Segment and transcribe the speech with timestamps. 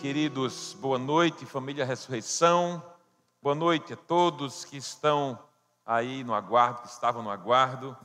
[0.00, 0.76] Queridos.
[0.80, 2.80] Boa noite, família Ressurreição.
[3.42, 5.36] Boa noite a todos que estão
[5.84, 7.96] aí no aguardo, que estavam no aguardo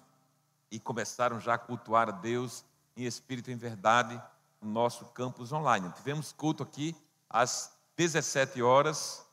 [0.72, 2.66] e começaram já a cultuar a Deus
[2.98, 4.20] em espírito e em verdade
[4.60, 5.88] no nosso campus online.
[5.92, 6.96] Tivemos culto aqui
[7.30, 9.24] às 17 horas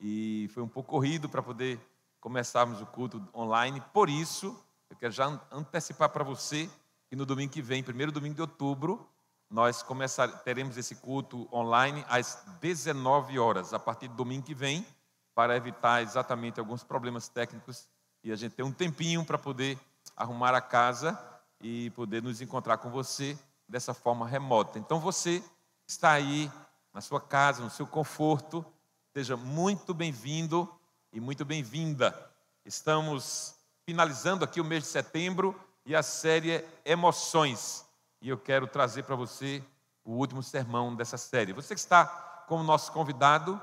[0.00, 1.78] e foi um pouco corrido para poder
[2.22, 3.82] começarmos o culto online.
[3.92, 6.70] Por isso, eu quero já antecipar para você
[7.10, 9.06] que no domingo que vem, primeiro domingo de outubro,
[9.50, 14.86] nós começar, teremos esse culto online às 19 horas, a partir do domingo que vem,
[15.34, 17.88] para evitar exatamente alguns problemas técnicos
[18.22, 19.78] e a gente ter um tempinho para poder
[20.16, 21.18] arrumar a casa
[21.62, 24.78] e poder nos encontrar com você dessa forma remota.
[24.78, 25.42] Então você
[25.86, 26.50] está aí
[26.92, 28.64] na sua casa, no seu conforto,
[29.14, 30.68] seja muito bem-vindo
[31.12, 32.30] e muito bem-vinda.
[32.66, 33.54] Estamos
[33.86, 37.87] finalizando aqui o mês de setembro e a série Emoções
[38.20, 39.62] e eu quero trazer para você
[40.04, 41.52] o último sermão dessa série.
[41.52, 42.06] Você que está
[42.48, 43.60] como nosso convidado,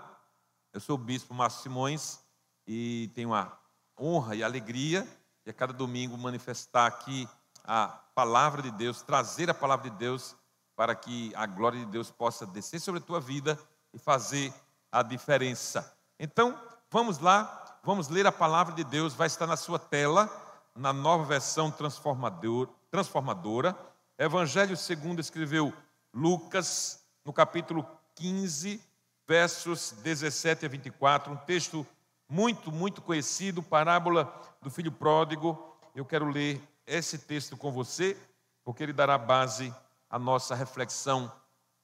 [0.72, 2.20] eu sou o bispo Márcio Simões
[2.68, 3.58] e tenho a
[4.00, 5.08] honra e a alegria
[5.44, 7.28] de a cada domingo manifestar aqui
[7.64, 10.36] a palavra de Deus, trazer a palavra de Deus
[10.76, 13.58] para que a glória de Deus possa descer sobre a tua vida
[13.94, 14.54] e fazer
[14.92, 15.94] a diferença.
[16.20, 20.30] Então, vamos lá, vamos ler a palavra de Deus, vai estar na sua tela,
[20.76, 23.76] na nova versão transformador, transformadora
[24.18, 25.74] Evangelho segundo escreveu
[26.14, 27.86] Lucas, no capítulo
[28.16, 28.82] 15,
[29.28, 31.86] versos 17 a 24, um texto
[32.30, 35.78] muito, muito conhecido, parábola do filho pródigo.
[35.94, 38.16] Eu quero ler esse texto com você,
[38.64, 39.76] porque ele dará base
[40.10, 41.30] à nossa reflexão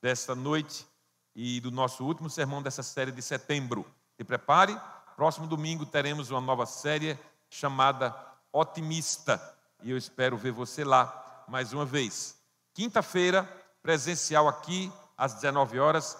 [0.02, 0.87] desta noite
[1.35, 3.85] e do nosso último sermão dessa série de setembro.
[4.15, 4.79] Se prepare,
[5.17, 8.15] próximo domingo teremos uma nova série chamada
[8.53, 9.53] Otimista,
[9.83, 12.37] e eu espero ver você lá mais uma vez.
[12.73, 13.43] Quinta-feira,
[13.81, 16.17] presencial aqui, às 19 horas,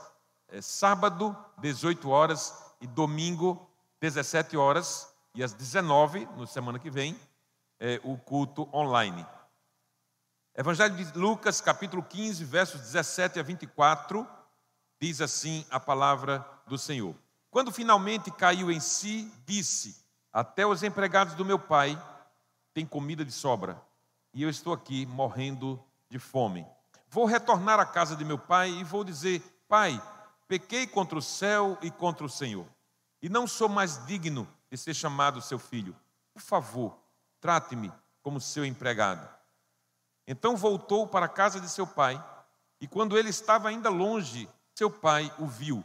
[0.48, 7.18] é, sábado, 18 horas e domingo, 17 horas, e às 19, na semana que vem,
[7.80, 9.26] é, o culto online.
[10.56, 14.28] Evangelho de Lucas, capítulo 15, versos 17 a 24,
[15.00, 17.16] diz assim a palavra do Senhor.
[17.50, 20.04] Quando finalmente caiu em si, disse:
[20.34, 22.02] Até os empregados do meu pai
[22.74, 23.82] têm comida de sobra
[24.34, 26.66] e eu estou aqui morrendo de fome.
[27.10, 30.02] Vou retornar à casa de meu pai e vou dizer: Pai,
[30.48, 32.66] pequei contra o céu e contra o Senhor,
[33.22, 35.96] e não sou mais digno de ser chamado seu filho.
[36.34, 36.98] Por favor,
[37.40, 39.28] trate-me como seu empregado.
[40.28, 42.24] Então voltou para a casa de seu pai,
[42.80, 45.84] e quando ele estava ainda longe, seu pai o viu.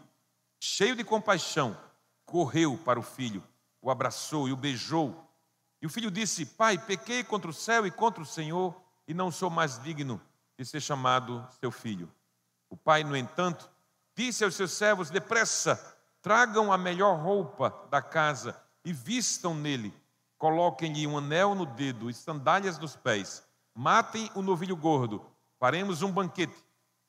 [0.60, 1.76] Cheio de compaixão,
[2.24, 3.42] correu para o filho,
[3.82, 5.25] o abraçou e o beijou.
[5.80, 8.74] E o filho disse: Pai, pequei contra o céu e contra o Senhor,
[9.06, 10.20] e não sou mais digno
[10.58, 12.10] de ser chamado seu filho.
[12.68, 13.70] O pai, no entanto,
[14.14, 19.94] disse aos seus servos: Depressa, tragam a melhor roupa da casa e vistam nele.
[20.38, 23.42] Coloquem-lhe um anel no dedo e sandálias nos pés.
[23.74, 25.24] Matem o novilho gordo.
[25.58, 26.56] Faremos um banquete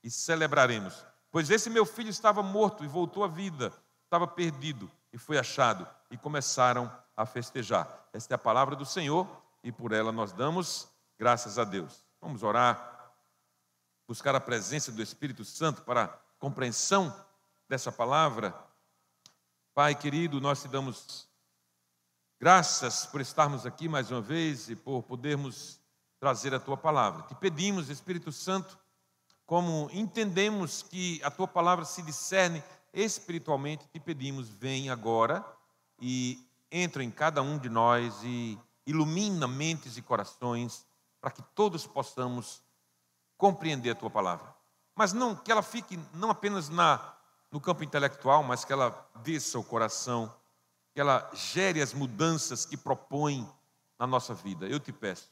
[0.03, 1.05] e celebraremos.
[1.31, 3.73] Pois esse meu filho estava morto e voltou à vida,
[4.03, 5.87] estava perdido e foi achado.
[6.09, 8.07] E começaram a festejar.
[8.13, 9.27] Esta é a palavra do Senhor
[9.63, 12.05] e por ela nós damos graças a Deus.
[12.21, 13.11] Vamos orar,
[14.07, 16.07] buscar a presença do Espírito Santo para a
[16.39, 17.13] compreensão
[17.67, 18.55] dessa palavra.
[19.73, 21.27] Pai querido, nós te damos
[22.39, 25.79] graças por estarmos aqui mais uma vez e por podermos
[26.19, 27.23] trazer a tua palavra.
[27.23, 28.77] Te pedimos, Espírito Santo,
[29.45, 32.63] como entendemos que a tua palavra se discerne
[32.93, 35.45] espiritualmente, te pedimos, vem agora
[35.99, 40.85] e entra em cada um de nós e ilumina mentes e corações
[41.19, 42.61] para que todos possamos
[43.37, 44.55] compreender a tua palavra.
[44.95, 47.13] Mas não que ela fique não apenas na
[47.51, 50.33] no campo intelectual, mas que ela desça o coração,
[50.93, 53.47] que ela gere as mudanças que propõe
[53.97, 54.67] na nossa vida.
[54.67, 55.31] Eu te peço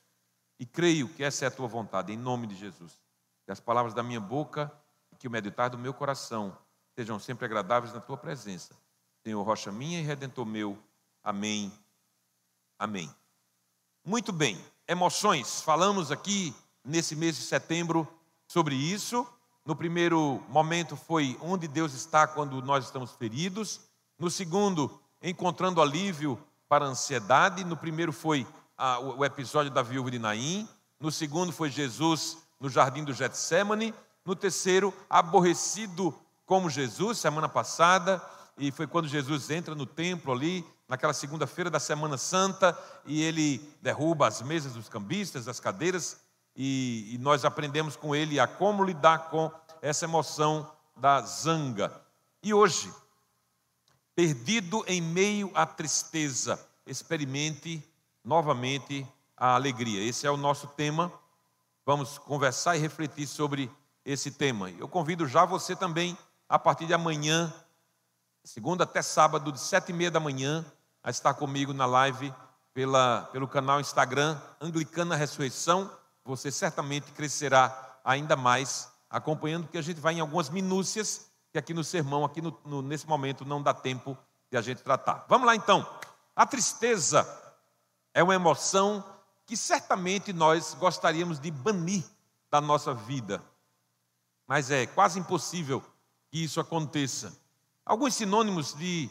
[0.60, 3.02] e creio que essa é a tua vontade, em nome de Jesus.
[3.46, 4.72] Que as palavras da minha boca
[5.12, 6.58] e que o meditar do meu coração
[6.98, 8.76] sejam sempre agradáveis na tua presença.
[9.24, 10.78] Senhor, rocha minha e redentor meu.
[11.26, 11.74] Amém.
[12.78, 13.10] Amém.
[14.06, 15.60] Muito bem, emoções.
[15.60, 18.08] Falamos aqui nesse mês de setembro
[18.48, 19.28] sobre isso.
[19.66, 23.82] No primeiro momento foi onde Deus está quando nós estamos feridos.
[24.20, 26.40] No segundo, encontrando alívio
[26.70, 27.64] para a ansiedade.
[27.64, 28.46] No primeiro foi
[28.78, 30.70] ah, o episódio da viúva de Naim.
[31.00, 33.96] No segundo foi Jesus no jardim do Getsemane.
[34.24, 36.14] No terceiro, aborrecido
[36.46, 38.22] como Jesus, semana passada.
[38.60, 43.58] E foi quando Jesus entra no templo ali naquela segunda-feira da Semana Santa, e ele
[43.82, 46.18] derruba as mesas dos cambistas, as cadeiras,
[46.56, 49.52] e, e, nós aprendemos com ele a como lidar com
[49.82, 52.02] essa emoção da zanga.
[52.42, 52.94] E hoje,
[54.16, 57.84] perdido em meio à tristeza, experimente
[58.24, 59.06] novamente
[59.36, 60.02] a alegria.
[60.02, 61.12] Esse é o nosso tema.
[61.86, 63.70] Vamos conversar e refletir sobre
[64.06, 64.70] esse tema.
[64.72, 66.18] Eu convido já você também,
[66.48, 67.54] a partir de amanhã,
[68.44, 70.66] segunda até sábado, de sete e meia da manhã,
[71.06, 72.34] a estar comigo na live
[72.74, 75.88] pela, pelo canal Instagram Anglicana Ressurreição.
[76.26, 81.76] Você certamente crescerá ainda mais, acompanhando, que a gente vai em algumas minúcias, que aqui
[81.76, 84.18] no sermão, aqui no, no, nesse momento, não dá tempo
[84.50, 85.26] de a gente tratar.
[85.30, 85.88] Vamos lá então.
[86.36, 87.24] A tristeza
[88.12, 89.04] é uma emoção
[89.46, 92.04] que certamente nós gostaríamos de banir
[92.50, 93.44] da nossa vida,
[94.48, 95.84] mas é quase impossível
[96.32, 97.32] que isso aconteça.
[97.86, 99.08] Alguns sinônimos de,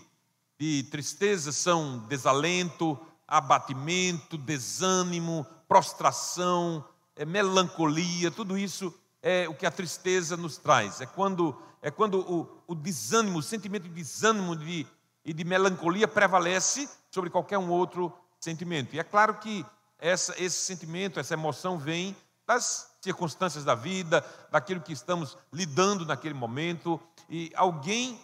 [0.64, 6.82] de tristeza são desalento, abatimento, desânimo, prostração,
[7.14, 11.02] é, melancolia, tudo isso é o que a tristeza nos traz.
[11.02, 14.86] É quando, é quando o, o desânimo, o sentimento de desânimo de,
[15.22, 18.96] e de melancolia prevalece sobre qualquer um outro sentimento.
[18.96, 19.66] E é claro que
[19.98, 22.16] essa, esse sentimento, essa emoção vem
[22.46, 28.18] das circunstâncias da vida, daquilo que estamos lidando naquele momento, e alguém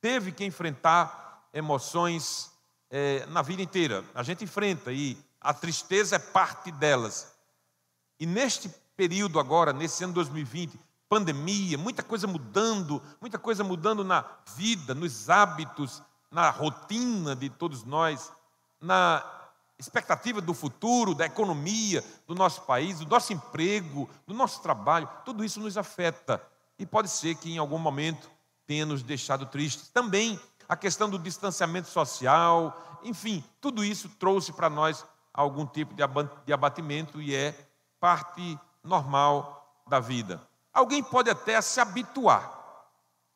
[0.00, 1.21] teve que enfrentar
[1.52, 2.50] emoções
[2.90, 4.04] é, na vida inteira.
[4.14, 7.32] A gente enfrenta e a tristeza é parte delas.
[8.18, 10.78] E neste período agora, nesse ano 2020,
[11.08, 14.24] pandemia, muita coisa mudando, muita coisa mudando na
[14.56, 18.32] vida, nos hábitos, na rotina de todos nós,
[18.80, 19.22] na
[19.78, 25.44] expectativa do futuro, da economia do nosso país, do nosso emprego, do nosso trabalho, tudo
[25.44, 26.42] isso nos afeta.
[26.78, 28.30] E pode ser que em algum momento
[28.66, 29.88] tenha nos deixado tristes.
[29.88, 30.40] Também
[30.72, 35.92] a questão do distanciamento social, enfim, tudo isso trouxe para nós algum tipo
[36.46, 37.54] de abatimento e é
[38.00, 40.40] parte normal da vida.
[40.72, 42.50] Alguém pode até se habituar.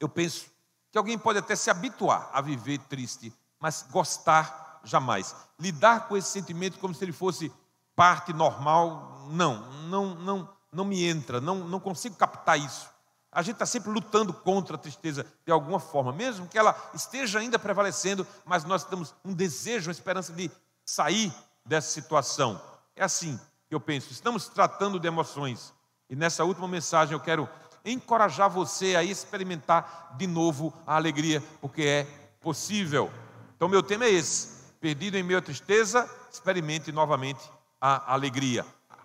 [0.01, 0.47] Eu penso
[0.91, 3.31] que alguém pode até se habituar a viver triste,
[3.61, 5.37] mas gostar jamais.
[5.61, 7.53] Lidar com esse sentimento como se ele fosse
[7.95, 9.61] parte normal, não,
[9.91, 12.89] não, não, não me entra, não, não consigo captar isso.
[13.37, 17.39] A gente está sempre lutando contra a tristeza de alguma forma, mesmo que ela esteja
[17.39, 20.51] ainda prevalecendo, mas nós temos um desejo, uma esperança de
[20.87, 21.31] sair
[21.63, 22.59] dessa situação.
[22.97, 23.39] É assim
[23.69, 24.11] que eu penso.
[24.11, 25.75] Estamos tratando de emoções.
[26.09, 27.47] E nessa última mensagem eu quero
[27.85, 32.05] encorajar você a experimentar de novo a alegria, porque é
[32.41, 33.13] possível.
[33.55, 34.49] Então, meu tema é esse:
[34.81, 38.65] perdido em meio à tristeza, experimente novamente a alegria.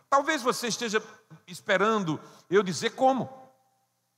[0.10, 1.04] Talvez você esteja
[1.46, 2.18] esperando
[2.50, 3.41] eu dizer como.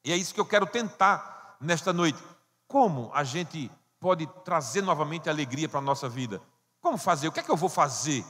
[0.03, 2.21] E é isso que eu quero tentar nesta noite.
[2.67, 6.41] Como a gente pode trazer novamente alegria para a nossa vida?
[6.81, 7.27] Como fazer?
[7.27, 8.25] O que é que eu vou fazer?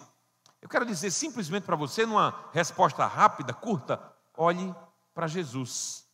[0.62, 4.00] Eu quero dizer simplesmente para você, numa resposta rápida, curta:
[4.38, 4.74] olhe
[5.14, 6.06] para Jesus.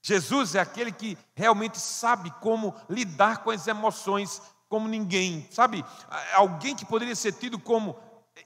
[0.00, 5.84] Jesus é aquele que realmente sabe como lidar com as emoções como ninguém, sabe?
[6.34, 7.96] Alguém que poderia ser tido como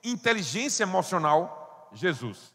[0.05, 2.55] inteligência emocional, Jesus.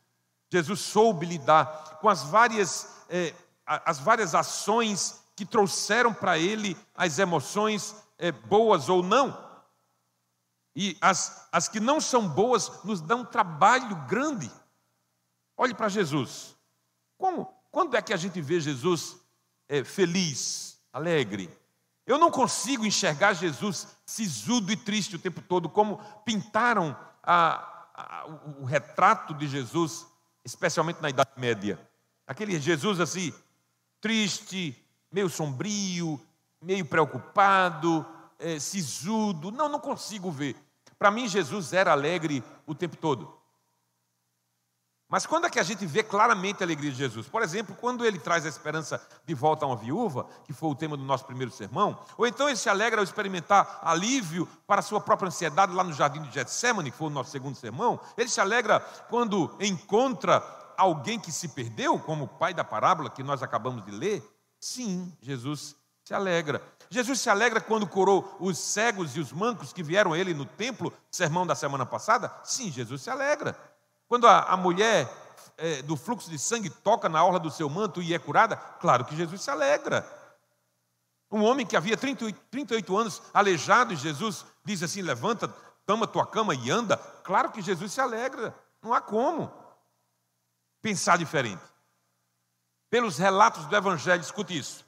[0.52, 3.34] Jesus soube lidar com as várias eh,
[3.66, 9.52] as várias ações que trouxeram para ele as emoções é, boas ou não.
[10.76, 14.52] E as, as que não são boas nos dão trabalho grande.
[15.56, 16.56] Olhe para Jesus.
[17.18, 17.46] Como?
[17.72, 19.18] Quando é que a gente vê Jesus
[19.68, 21.50] é, feliz, alegre?
[22.06, 28.26] Eu não consigo enxergar Jesus sisudo e triste o tempo todo, como pintaram a, a,
[28.60, 30.06] o retrato de Jesus,
[30.44, 31.80] especialmente na Idade Média.
[32.28, 33.34] Aquele Jesus assim,
[34.04, 34.78] triste,
[35.10, 36.20] meio sombrio,
[36.62, 38.06] meio preocupado,
[38.38, 39.50] é, sisudo.
[39.50, 40.58] Não, não consigo ver.
[41.00, 43.34] Para mim, Jesus era alegre o tempo todo.
[45.08, 47.28] Mas quando é que a gente vê claramente a alegria de Jesus?
[47.28, 50.76] Por exemplo, quando ele traz a esperança de volta a uma viúva, que foi o
[50.76, 54.84] tema do nosso primeiro sermão, ou então ele se alegra ao experimentar alívio para a
[54.84, 58.28] sua própria ansiedade lá no jardim de Getsemane, que foi o nosso segundo sermão, ele
[58.28, 58.80] se alegra
[59.10, 60.42] quando encontra
[60.78, 64.24] alguém que se perdeu, como o pai da parábola que nós acabamos de ler?
[64.60, 66.62] Sim, Jesus se alegra.
[66.90, 70.46] Jesus se alegra quando curou os cegos e os mancos que vieram a ele no
[70.46, 72.32] templo, sermão da semana passada?
[72.44, 73.58] Sim, Jesus se alegra.
[74.08, 75.12] Quando a, a mulher
[75.58, 78.56] é, do fluxo de sangue toca na orla do seu manto e é curada?
[78.56, 80.08] Claro que Jesus se alegra.
[81.32, 85.48] Um homem que havia 38, 38 anos aleijado, Jesus diz assim: levanta,
[85.86, 86.98] toma tua cama e anda.
[87.24, 88.54] Claro que Jesus se alegra.
[88.84, 89.63] Não há como
[90.84, 91.64] pensar diferente.
[92.90, 94.86] Pelos relatos do Evangelho, escute isso.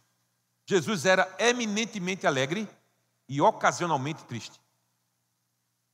[0.68, 2.70] Jesus era eminentemente alegre
[3.28, 4.62] e ocasionalmente triste.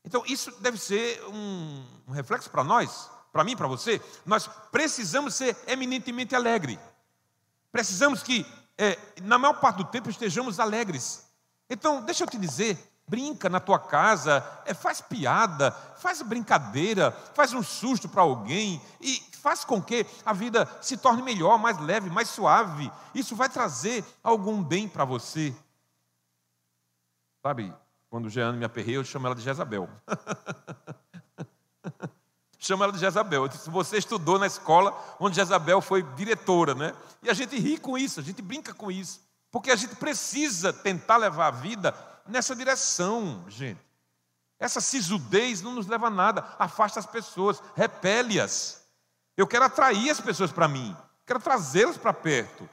[0.03, 4.01] Então, isso deve ser um, um reflexo para nós, para mim, para você.
[4.25, 6.79] Nós precisamos ser eminentemente alegre.
[7.71, 8.45] Precisamos que
[8.77, 11.27] é, na maior parte do tempo, estejamos alegres.
[11.69, 12.77] Então, deixa eu te dizer,
[13.11, 19.21] brinca na tua casa, é, faz piada, faz brincadeira, faz um susto para alguém e
[19.33, 22.89] faz com que a vida se torne melhor, mais leve, mais suave.
[23.13, 25.53] Isso vai trazer algum bem para você.
[27.45, 27.73] Sabe,
[28.09, 29.89] quando Jeane me aperrei, eu chamo ela de Jezabel.
[32.57, 33.43] chamo ela de Jezabel.
[33.43, 36.93] Eu disse, você estudou na escola onde Jezabel foi diretora, né?
[37.21, 39.19] E a gente ri com isso, a gente brinca com isso.
[39.51, 41.93] Porque a gente precisa tentar levar a vida
[42.27, 43.79] nessa direção, gente.
[44.59, 48.85] Essa sisudez não nos leva a nada, afasta as pessoas, repele-as.
[49.35, 52.69] Eu quero atrair as pessoas para mim, quero trazê-las para perto.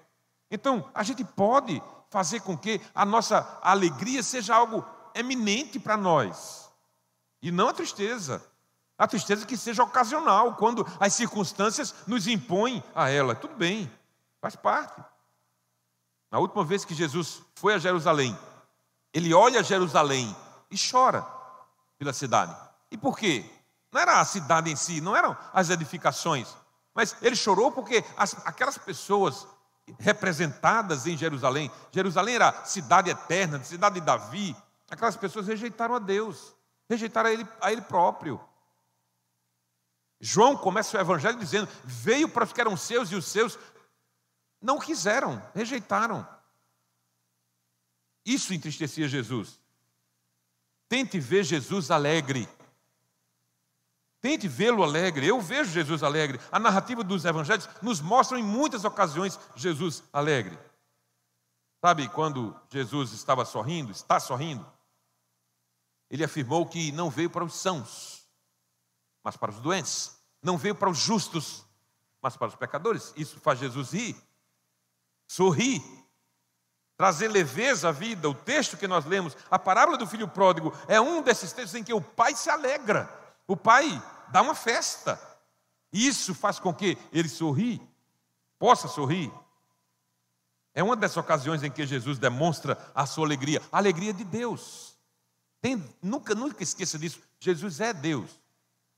[0.50, 6.70] Então, a gente pode fazer com que a nossa alegria seja algo eminente para nós,
[7.40, 8.44] e não a tristeza.
[8.98, 13.32] A tristeza que seja ocasional, quando as circunstâncias nos impõem a ela.
[13.32, 13.88] Tudo bem,
[14.40, 15.00] faz parte.
[16.30, 18.36] Na última vez que Jesus foi a Jerusalém,
[19.12, 20.34] ele olha Jerusalém
[20.70, 21.26] e chora
[21.98, 22.54] pela cidade.
[22.90, 23.44] E por quê?
[23.92, 26.54] Não era a cidade em si, não eram as edificações,
[26.94, 29.46] mas ele chorou porque as, aquelas pessoas
[29.98, 34.54] representadas em Jerusalém, Jerusalém era cidade eterna, cidade de Davi,
[34.90, 36.54] aquelas pessoas rejeitaram a Deus,
[36.88, 38.40] rejeitaram a ele, a ele próprio.
[40.20, 43.58] João começa o evangelho dizendo: veio para os que eram seus e os seus
[44.60, 46.26] não quiseram, rejeitaram.
[48.28, 49.58] Isso entristecia Jesus.
[50.86, 52.46] Tente ver Jesus alegre.
[54.20, 55.26] Tente vê-lo alegre.
[55.26, 56.38] Eu vejo Jesus alegre.
[56.52, 60.58] A narrativa dos evangelhos nos mostra em muitas ocasiões Jesus alegre.
[61.80, 64.70] Sabe quando Jesus estava sorrindo, está sorrindo?
[66.10, 68.28] Ele afirmou que não veio para os sãos,
[69.24, 70.18] mas para os doentes.
[70.42, 71.64] Não veio para os justos,
[72.20, 73.14] mas para os pecadores.
[73.16, 74.16] Isso faz Jesus rir,
[75.26, 75.82] sorrir,
[76.98, 78.28] trazer leveza à vida.
[78.28, 81.84] O texto que nós lemos, a parábola do filho pródigo, é um desses textos em
[81.84, 83.08] que o pai se alegra.
[83.46, 85.18] O pai dá uma festa.
[85.92, 87.80] Isso faz com que ele sorri,
[88.58, 89.32] possa sorrir.
[90.74, 94.98] É uma dessas ocasiões em que Jesus demonstra a sua alegria, a alegria de Deus.
[95.60, 97.20] Tem, nunca, nunca esqueça disso.
[97.38, 98.28] Jesus é Deus.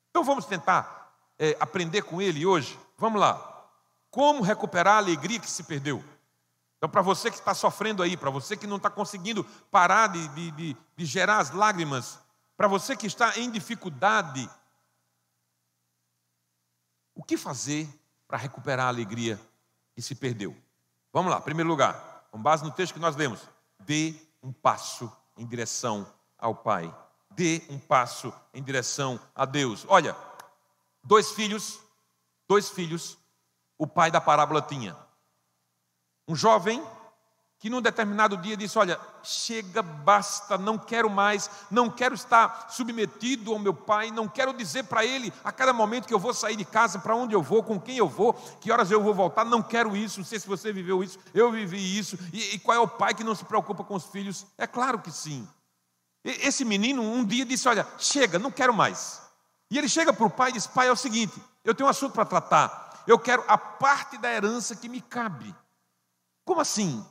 [0.08, 2.78] Então vamos tentar é, aprender com Ele hoje.
[2.96, 3.68] Vamos lá.
[4.10, 6.02] Como recuperar a alegria que se perdeu?
[6.80, 10.26] Então, para você que está sofrendo aí, para você que não está conseguindo parar de,
[10.28, 12.18] de, de, de gerar as lágrimas,
[12.56, 14.48] para você que está em dificuldade,
[17.14, 17.86] o que fazer
[18.26, 19.38] para recuperar a alegria
[19.94, 20.56] que se perdeu?
[21.12, 23.46] Vamos lá, primeiro lugar, com base no texto que nós lemos,
[23.80, 26.90] dê um passo em direção ao Pai.
[27.32, 29.84] Dê um passo em direção a Deus.
[29.86, 30.16] Olha,
[31.04, 31.78] dois filhos,
[32.48, 33.18] dois filhos,
[33.76, 34.96] o pai da parábola tinha.
[36.30, 36.80] Um jovem
[37.58, 43.52] que num determinado dia disse: Olha, chega, basta, não quero mais, não quero estar submetido
[43.52, 46.54] ao meu pai, não quero dizer para ele a cada momento que eu vou sair
[46.54, 49.44] de casa, para onde eu vou, com quem eu vou, que horas eu vou voltar,
[49.44, 52.76] não quero isso, não sei se você viveu isso, eu vivi isso, e, e qual
[52.76, 54.46] é o pai que não se preocupa com os filhos?
[54.56, 55.48] É claro que sim.
[56.24, 59.20] E, esse menino um dia disse: Olha, chega, não quero mais.
[59.68, 61.90] E ele chega para o pai e diz: Pai, é o seguinte, eu tenho um
[61.90, 65.52] assunto para tratar, eu quero a parte da herança que me cabe.
[66.44, 67.04] Como assim?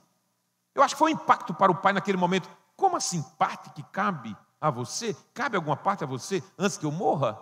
[0.74, 2.50] Eu acho que foi um impacto para o pai naquele momento.
[2.76, 5.16] Como assim, parte que cabe a você?
[5.34, 7.38] Cabe alguma parte a você antes que eu morra?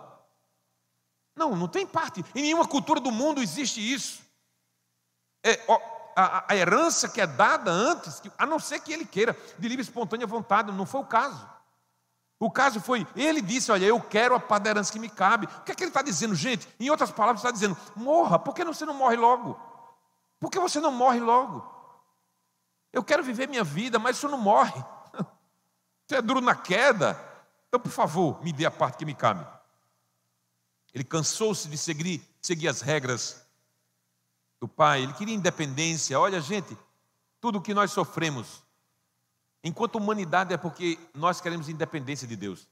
[1.36, 2.24] Não, não tem parte.
[2.34, 4.20] Em nenhuma cultura do mundo existe isso.
[5.44, 5.80] É, ó,
[6.16, 9.82] a, a, herança que é dada antes, a não ser que ele queira, de livre
[9.82, 11.48] e espontânea vontade, não foi o caso.
[12.40, 15.46] O caso foi, ele disse: Olha, eu quero a parte da herança que me cabe.
[15.46, 16.68] O que é que ele está dizendo, gente?
[16.78, 19.58] Em outras palavras, está dizendo: morra, por que você não morre logo?
[20.40, 21.77] Por que você não morre logo?
[22.92, 24.82] Eu quero viver minha vida, mas isso não morre.
[26.06, 27.18] Você é duro na queda.
[27.68, 29.46] Então, por favor, me dê a parte que me cabe.
[30.94, 33.46] Ele cansou-se de seguir, seguir as regras
[34.60, 36.18] do pai, ele queria independência.
[36.18, 36.76] Olha, gente,
[37.40, 38.62] tudo o que nós sofremos,
[39.62, 42.66] enquanto humanidade, é porque nós queremos independência de Deus.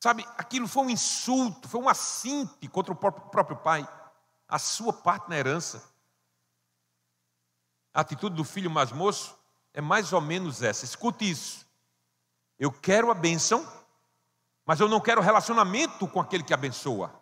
[0.00, 3.88] Sabe, aquilo foi um insulto, foi um assinte contra o próprio pai,
[4.46, 5.82] a sua parte na herança.
[7.98, 9.36] A atitude do filho mais moço
[9.74, 10.84] é mais ou menos essa.
[10.84, 11.66] Escute isso.
[12.56, 13.66] Eu quero a bênção,
[14.64, 17.12] mas eu não quero relacionamento com aquele que abençoa.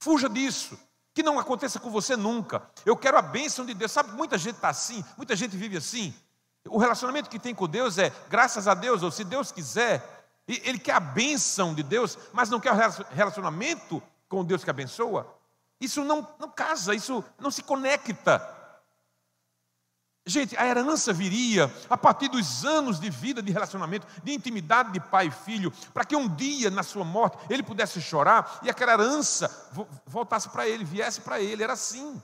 [0.00, 0.78] Fuja disso.
[1.14, 2.70] Que não aconteça com você nunca.
[2.84, 3.90] Eu quero a bênção de Deus.
[3.90, 6.14] Sabe, muita gente está assim, muita gente vive assim.
[6.66, 10.78] O relacionamento que tem com Deus é graças a Deus, ou se Deus quiser, ele
[10.78, 15.26] quer a bênção de Deus, mas não quer o relacionamento com Deus que abençoa.
[15.80, 18.60] Isso não, não casa, isso não se conecta.
[20.24, 25.00] Gente, a herança viria a partir dos anos de vida, de relacionamento, de intimidade de
[25.00, 28.92] pai e filho, para que um dia, na sua morte, ele pudesse chorar e aquela
[28.92, 29.50] herança
[30.06, 31.64] voltasse para ele, viesse para ele.
[31.64, 32.22] Era assim.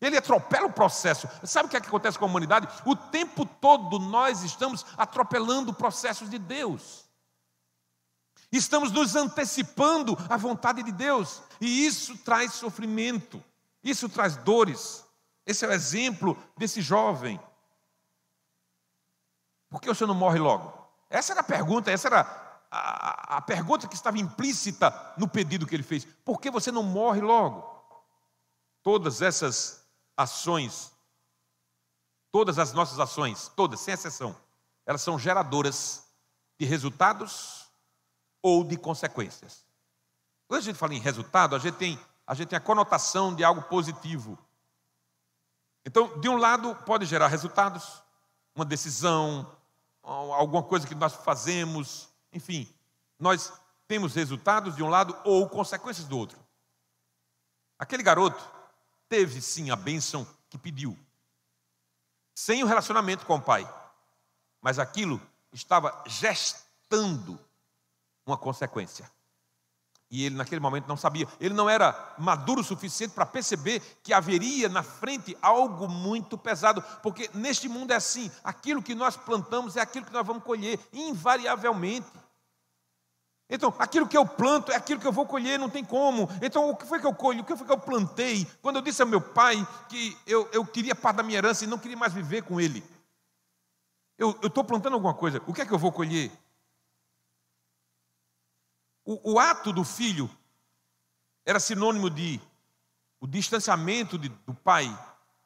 [0.00, 1.28] Ele atropela o processo.
[1.44, 2.66] Sabe o que, é que acontece com a humanidade?
[2.86, 7.04] O tempo todo nós estamos atropelando processos de Deus.
[8.50, 11.42] Estamos nos antecipando à vontade de Deus.
[11.60, 13.42] E isso traz sofrimento,
[13.82, 15.03] isso traz dores.
[15.46, 17.40] Esse é o exemplo desse jovem.
[19.68, 20.72] Por que senhor não morre logo?
[21.10, 22.20] Essa era a pergunta, essa era
[22.70, 26.04] a, a, a pergunta que estava implícita no pedido que ele fez.
[26.24, 27.72] Por que você não morre logo?
[28.82, 29.84] Todas essas
[30.16, 30.92] ações,
[32.30, 34.36] todas as nossas ações, todas, sem exceção,
[34.86, 36.04] elas são geradoras
[36.58, 37.66] de resultados
[38.42, 39.64] ou de consequências.
[40.46, 43.44] Quando a gente fala em resultado, a gente tem a, gente tem a conotação de
[43.44, 44.38] algo positivo.
[45.84, 48.02] Então, de um lado, pode gerar resultados,
[48.54, 49.50] uma decisão,
[50.02, 52.72] alguma coisa que nós fazemos, enfim,
[53.18, 53.52] nós
[53.86, 56.38] temos resultados de um lado ou consequências do outro.
[57.78, 58.42] Aquele garoto
[59.08, 60.98] teve sim a bênção que pediu,
[62.34, 63.68] sem o relacionamento com o pai,
[64.60, 65.20] mas aquilo
[65.52, 67.38] estava gestando
[68.26, 69.10] uma consequência.
[70.14, 71.26] E ele, naquele momento, não sabia.
[71.40, 76.80] Ele não era maduro o suficiente para perceber que haveria na frente algo muito pesado.
[77.02, 80.78] Porque neste mundo é assim: aquilo que nós plantamos é aquilo que nós vamos colher,
[80.92, 82.06] invariavelmente.
[83.50, 86.28] Então, aquilo que eu planto é aquilo que eu vou colher, não tem como.
[86.40, 87.40] Então, o que foi que eu colhi?
[87.40, 88.46] O que foi que eu plantei?
[88.62, 91.66] Quando eu disse ao meu pai que eu, eu queria parte da minha herança e
[91.66, 92.84] não queria mais viver com ele.
[94.16, 96.30] Eu estou plantando alguma coisa, o que é que eu vou colher?
[99.04, 100.30] O, o ato do filho
[101.44, 102.40] era sinônimo de
[103.20, 104.86] o distanciamento de, do pai,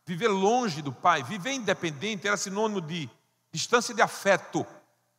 [0.04, 3.08] viver longe do pai, viver independente era sinônimo de
[3.52, 4.66] distância de afeto,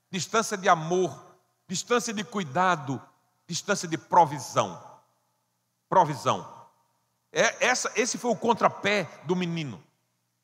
[0.09, 1.25] distância de amor,
[1.67, 3.01] distância de cuidado,
[3.47, 4.81] distância de provisão.
[5.87, 6.47] Provisão.
[7.31, 9.81] É, essa, esse foi o contrapé do menino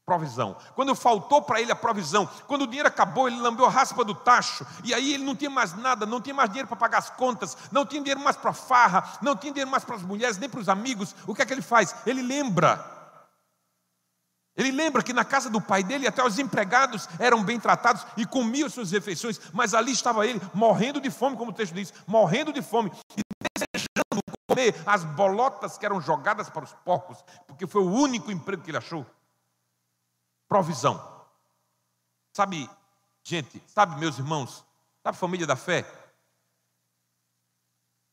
[0.05, 0.55] provisão.
[0.75, 4.13] Quando faltou para ele a provisão, quando o dinheiro acabou, ele lambeu a raspa do
[4.13, 7.09] tacho, e aí ele não tinha mais nada, não tinha mais dinheiro para pagar as
[7.09, 10.49] contas, não tinha dinheiro mais para farra, não tinha dinheiro mais para as mulheres, nem
[10.49, 11.15] para os amigos.
[11.25, 11.95] O que é que ele faz?
[12.05, 12.93] Ele lembra.
[14.55, 18.25] Ele lembra que na casa do pai dele até os empregados eram bem tratados e
[18.25, 22.53] comiam suas refeições, mas ali estava ele morrendo de fome, como o texto diz, morrendo
[22.53, 23.21] de fome e
[23.57, 28.63] desejando comer as bolotas que eram jogadas para os porcos, porque foi o único emprego
[28.63, 29.05] que ele achou
[30.55, 31.25] provisão.
[32.31, 32.69] Sabe,
[33.21, 34.63] gente, sabe, meus irmãos,
[35.03, 35.85] sabe, família da fé?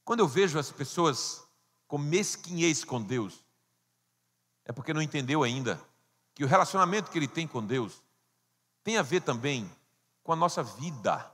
[0.04, 1.46] Quando eu vejo as pessoas
[1.86, 3.44] com mesquinhez com Deus,
[4.64, 5.80] é porque não entendeu ainda
[6.34, 8.02] que o relacionamento que ele tem com Deus
[8.82, 9.70] tem a ver também
[10.24, 11.32] com a nossa vida.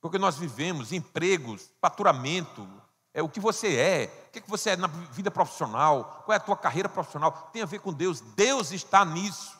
[0.00, 2.66] Porque nós vivemos empregos, faturamento,
[3.12, 6.34] é o que você é, o que, é que você é na vida profissional, qual
[6.34, 8.20] é a tua carreira profissional, tem a ver com Deus.
[8.20, 9.58] Deus está nisso.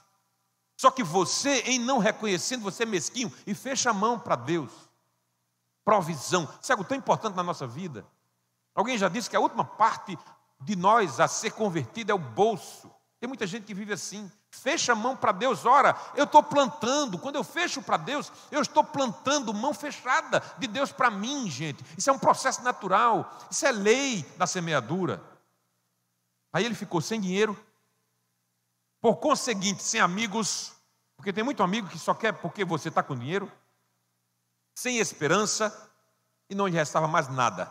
[0.77, 4.71] Só que você, em não reconhecendo, você é mesquinho e fecha a mão para Deus.
[5.85, 6.49] Provisão.
[6.63, 8.07] Isso é algo tão importante na nossa vida.
[8.75, 10.19] Alguém já disse que a última parte
[10.61, 12.91] de nós a ser convertida é o bolso.
[13.21, 14.33] Tem muita gente que vive assim.
[14.51, 15.67] Fecha a mão para Deus.
[15.67, 17.19] Ora, eu estou plantando.
[17.19, 21.85] Quando eu fecho para Deus, eu estou plantando mão fechada de Deus para mim, gente.
[21.99, 23.31] Isso é um processo natural.
[23.51, 25.23] Isso é lei da semeadura.
[26.51, 27.55] Aí ele ficou sem dinheiro.
[29.03, 30.73] Por conseguinte, sem amigos.
[31.15, 33.53] Porque tem muito amigo que só quer porque você está com dinheiro.
[34.75, 35.93] Sem esperança.
[36.49, 37.71] E não lhe restava mais nada.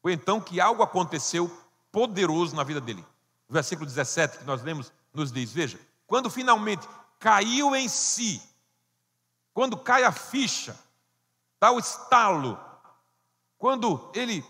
[0.00, 1.50] Foi então que algo aconteceu
[1.90, 3.04] poderoso na vida dele.
[3.50, 8.40] O versículo 17 que nós lemos nos diz: Veja, quando finalmente caiu em si,
[9.52, 10.78] quando cai a ficha,
[11.58, 12.58] dá o estalo,
[13.58, 14.44] quando ele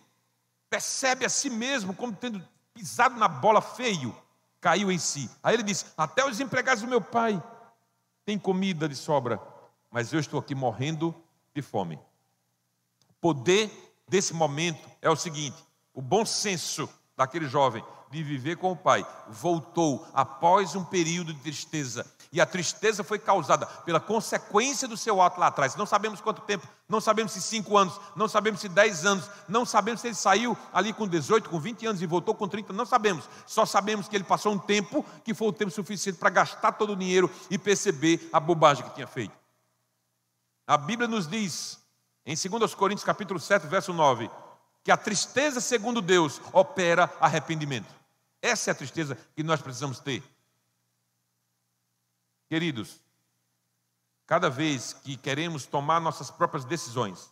[0.69, 4.15] percebe a si mesmo como tendo pisado na bola feio,
[4.61, 5.31] caiu em si.
[5.43, 7.43] Aí ele diz: Até os empregados do meu pai
[8.27, 9.41] têm comida de sobra,
[9.91, 11.15] mas eu estou aqui morrendo
[11.55, 11.99] de fome.
[13.09, 15.57] O poder desse momento é o seguinte:
[15.95, 16.87] o bom senso
[17.17, 22.05] daquele jovem de viver com o pai, voltou após um período de tristeza.
[22.33, 25.77] E a tristeza foi causada pela consequência do seu ato lá atrás.
[25.77, 29.65] Não sabemos quanto tempo, não sabemos se cinco anos, não sabemos se dez anos, não
[29.65, 32.87] sabemos se ele saiu ali com 18, com 20 anos e voltou com 30, não
[32.87, 33.29] sabemos.
[33.47, 36.93] Só sabemos que ele passou um tempo que foi o tempo suficiente para gastar todo
[36.93, 39.35] o dinheiro e perceber a bobagem que tinha feito.
[40.67, 41.81] A Bíblia nos diz,
[42.27, 44.31] em 2 Coríntios capítulo 7, verso 9,
[44.85, 48.00] que a tristeza, segundo Deus, opera arrependimento.
[48.43, 50.23] Essa é a tristeza que nós precisamos ter.
[52.49, 53.01] Queridos,
[54.27, 57.31] cada vez que queremos tomar nossas próprias decisões,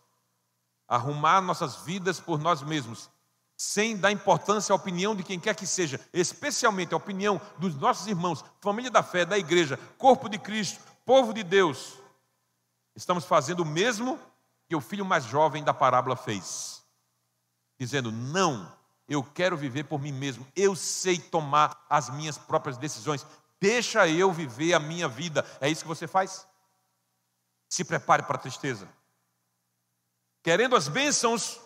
[0.87, 3.11] arrumar nossas vidas por nós mesmos,
[3.57, 8.07] sem dar importância à opinião de quem quer que seja, especialmente a opinião dos nossos
[8.07, 11.99] irmãos, família da fé, da igreja, corpo de Cristo, povo de Deus,
[12.95, 14.19] estamos fazendo o mesmo
[14.69, 16.85] que o filho mais jovem da parábola fez,
[17.79, 18.73] dizendo: Não,
[19.09, 23.27] eu quero viver por mim mesmo, eu sei tomar as minhas próprias decisões,
[23.59, 25.45] deixa eu viver a minha vida.
[25.61, 26.47] É isso que você faz?
[27.69, 28.89] Se prepare para a tristeza.
[30.43, 31.59] Querendo as bênçãos,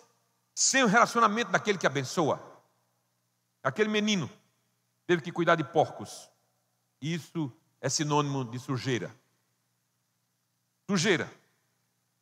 [0.55, 2.41] sem o relacionamento daquele que abençoa.
[3.61, 4.29] Aquele menino
[5.05, 6.29] teve que cuidar de porcos.
[7.01, 7.51] Isso
[7.81, 9.13] é sinônimo de sujeira.
[10.89, 11.31] Sujeira.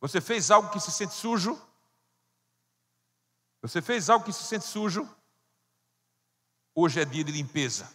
[0.00, 1.60] Você fez algo que se sente sujo?
[3.62, 5.08] Você fez algo que se sente sujo?
[6.74, 7.88] Hoje é dia de limpeza.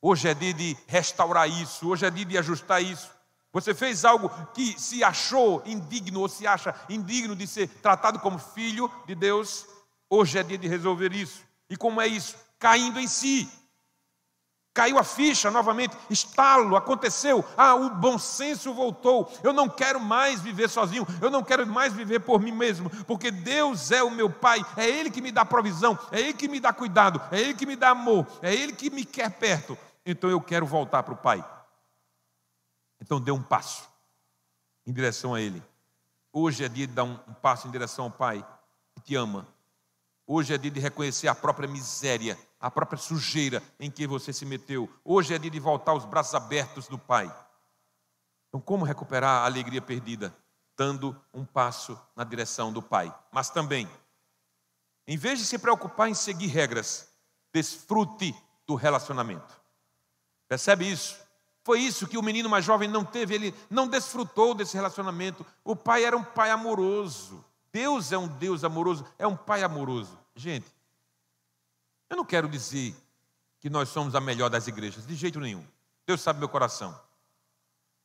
[0.00, 1.88] Hoje é dia de restaurar isso.
[1.88, 3.10] Hoje é dia de ajustar isso.
[3.52, 8.38] Você fez algo que se achou indigno ou se acha indigno de ser tratado como
[8.38, 9.66] filho de Deus.
[10.10, 11.42] Hoje é dia de resolver isso.
[11.70, 12.36] E como é isso?
[12.58, 13.50] Caindo em si.
[14.74, 17.44] Caiu a ficha novamente, estalo, aconteceu.
[17.56, 19.30] Ah, o bom senso voltou.
[19.42, 23.30] Eu não quero mais viver sozinho, eu não quero mais viver por mim mesmo, porque
[23.30, 26.58] Deus é o meu Pai, é Ele que me dá provisão, é Ele que me
[26.58, 29.76] dá cuidado, é Ele que me dá amor, é Ele que me quer perto.
[30.06, 31.44] Então eu quero voltar para o Pai.
[32.98, 33.86] Então dê um passo
[34.86, 35.62] em direção a Ele.
[36.32, 38.42] Hoje é dia de dar um passo em direção ao Pai
[38.94, 39.46] que te ama.
[40.26, 44.46] Hoje é dia de reconhecer a própria miséria a própria sujeira em que você se
[44.46, 44.88] meteu.
[45.04, 47.26] Hoje é dia de voltar aos braços abertos do Pai.
[48.48, 50.32] Então, como recuperar a alegria perdida?
[50.78, 53.12] Dando um passo na direção do Pai.
[53.32, 53.90] Mas também,
[55.08, 57.08] em vez de se preocupar em seguir regras,
[57.52, 58.32] desfrute
[58.64, 59.60] do relacionamento.
[60.48, 61.16] Percebe isso?
[61.64, 65.44] Foi isso que o menino mais jovem não teve, ele não desfrutou desse relacionamento.
[65.64, 67.44] O pai era um pai amoroso.
[67.72, 70.18] Deus é um Deus amoroso, é um pai amoroso.
[70.34, 70.66] Gente,
[72.12, 72.94] eu não quero dizer
[73.58, 75.66] que nós somos a melhor das igrejas, de jeito nenhum.
[76.06, 76.98] Deus sabe meu coração.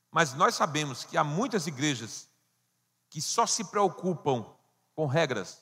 [0.10, 2.30] Mas nós sabemos que há muitas igrejas
[3.10, 4.46] que só se preocupam
[4.96, 5.62] com regras.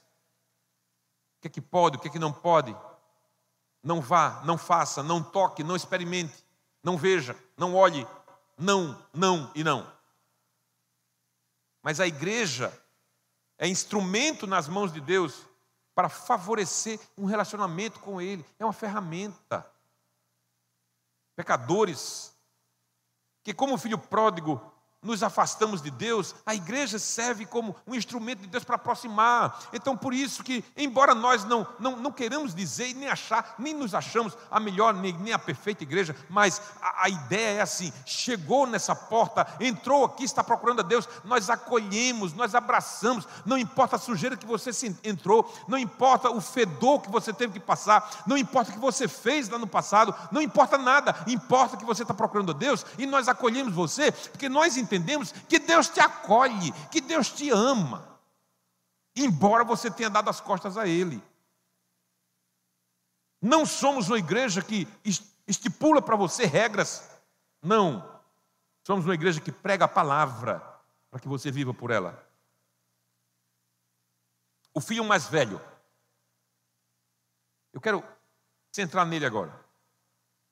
[1.38, 2.76] O que é que pode, o que é que não pode.
[3.82, 6.44] Não vá, não faça, não toque, não experimente,
[6.84, 8.08] não veja, não olhe,
[8.58, 9.92] não, não e não.
[11.82, 12.72] Mas a igreja
[13.58, 15.46] é instrumento nas mãos de Deus
[15.96, 18.46] para favorecer um relacionamento com Ele.
[18.60, 19.66] É uma ferramenta.
[21.36, 22.36] Pecadores,
[23.42, 24.62] que como filho pródigo
[25.06, 29.60] nos afastamos de Deus, a igreja serve como um instrumento de Deus para aproximar.
[29.72, 33.94] Então, por isso que, embora nós não, não, não queiramos dizer, nem achar, nem nos
[33.94, 38.66] achamos a melhor, nem, nem a perfeita igreja, mas a, a, ideia é assim: chegou
[38.66, 44.00] nessa porta, entrou aqui, está procurando a Deus, nós acolhemos, nós abraçamos, não importa a
[44.00, 48.38] sujeira que você se entrou, não importa o fedor que você teve que passar, não
[48.38, 52.14] importa o que você fez lá no passado, não importa nada, importa que você está
[52.14, 56.72] procurando a Deus e nós acolhemos você, porque nós entendemos entendemos que Deus te acolhe,
[56.92, 58.20] que Deus te ama,
[59.16, 61.22] embora você tenha dado as costas a Ele.
[63.42, 64.88] Não somos uma igreja que
[65.48, 67.10] estipula para você regras,
[67.62, 68.22] não.
[68.84, 70.60] Somos uma igreja que prega a palavra
[71.12, 72.24] para que você viva por ela.
[74.74, 75.62] O filho mais velho,
[77.74, 78.04] eu quero
[78.72, 79.58] centrar nele agora,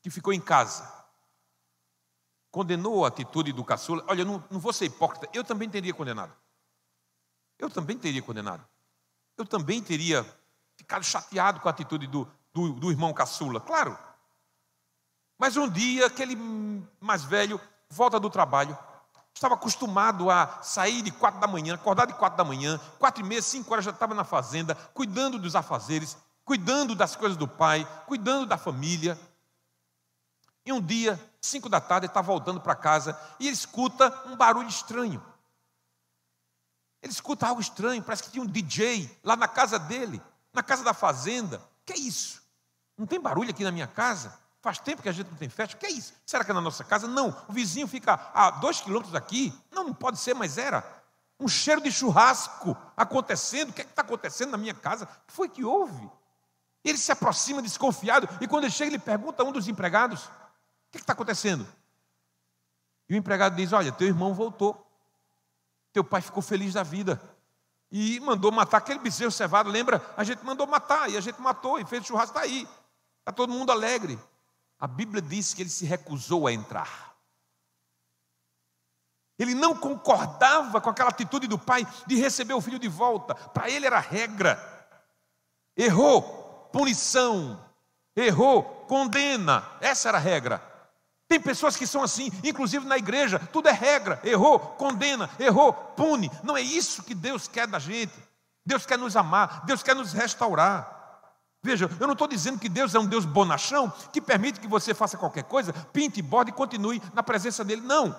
[0.01, 1.02] que ficou em casa
[2.53, 4.05] condenou a atitude do caçula.
[4.07, 6.31] Olha, não, não vou ser hipócrita, eu também teria condenado.
[7.57, 8.63] Eu também teria condenado.
[9.35, 10.23] Eu também teria
[10.77, 13.97] ficado chateado com a atitude do, do, do irmão caçula, claro.
[15.35, 16.35] Mas um dia, aquele
[17.01, 18.77] mais velho volta do trabalho,
[19.33, 23.27] estava acostumado a sair de quatro da manhã, acordar de quatro da manhã, quatro e
[23.27, 27.87] meia, cinco horas já estava na fazenda, cuidando dos afazeres, cuidando das coisas do pai,
[28.05, 29.19] cuidando da família.
[30.63, 34.35] E um dia, cinco da tarde, ele está voltando para casa e ele escuta um
[34.35, 35.23] barulho estranho.
[37.01, 40.21] Ele escuta algo estranho, parece que tinha um DJ lá na casa dele,
[40.53, 41.61] na casa da fazenda.
[41.85, 42.41] Que é isso?
[42.97, 44.33] Não tem barulho aqui na minha casa?
[44.61, 45.75] Faz tempo que a gente não tem festa.
[45.75, 46.13] Que é isso?
[46.25, 47.05] Será que é na nossa casa?
[47.05, 47.35] Não.
[47.49, 49.53] O vizinho fica a dois quilômetros daqui.
[49.69, 50.81] Não, não pode ser, mas era.
[51.37, 53.71] Um cheiro de churrasco acontecendo.
[53.71, 55.03] O que é está acontecendo na minha casa?
[55.03, 56.09] O que foi que houve?
[56.85, 60.29] Ele se aproxima desconfiado e quando ele chega, ele pergunta a um dos empregados:
[60.97, 61.67] que está acontecendo?
[63.09, 64.85] E o empregado diz: Olha, teu irmão voltou.
[65.91, 67.21] Teu pai ficou feliz da vida.
[67.91, 69.69] E mandou matar aquele bezerro cevado.
[69.69, 70.03] Lembra?
[70.17, 71.09] A gente mandou matar.
[71.09, 72.35] E a gente matou e fez churrasco.
[72.35, 72.67] Está aí.
[73.19, 74.19] Está todo mundo alegre.
[74.79, 77.13] A Bíblia diz que ele se recusou a entrar.
[79.37, 83.35] Ele não concordava com aquela atitude do pai de receber o filho de volta.
[83.35, 84.59] Para ele era regra.
[85.77, 87.63] Errou, punição.
[88.15, 89.63] Errou, condena.
[89.81, 90.72] Essa era a regra.
[91.33, 94.21] Tem pessoas que são assim, inclusive na igreja, tudo é regra.
[94.23, 96.29] Errou, condena, errou, pune.
[96.43, 98.13] Não é isso que Deus quer da gente.
[98.63, 101.33] Deus quer nos amar, Deus quer nos restaurar.
[101.63, 104.93] Veja, eu não estou dizendo que Deus é um Deus bonachão que permite que você
[104.93, 107.81] faça qualquer coisa, pinte, borde e continue na presença dele.
[107.81, 108.09] Não,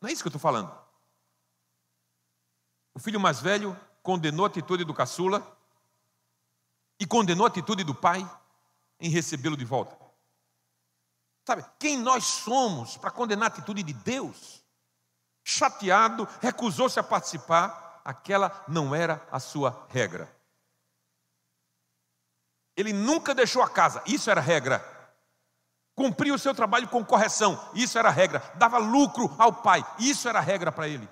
[0.00, 0.72] não é isso que eu estou falando.
[2.94, 5.46] O filho mais velho condenou a atitude do caçula
[6.98, 8.26] e condenou a atitude do pai
[8.98, 10.07] em recebê-lo de volta.
[11.48, 14.62] Sabe, quem nós somos para condenar a atitude de Deus?
[15.42, 20.30] Chateado, recusou-se a participar, aquela não era a sua regra.
[22.76, 24.84] Ele nunca deixou a casa, isso era regra.
[25.94, 28.40] Cumpria o seu trabalho com correção, isso era regra.
[28.56, 31.08] Dava lucro ao pai, isso era regra para ele.